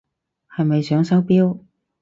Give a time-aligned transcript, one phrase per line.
[0.49, 1.59] 係咪想收錶？